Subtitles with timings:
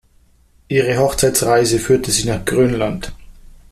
[0.67, 3.13] Ihre „Hochzeitsreise“ führte sie nach Grönland.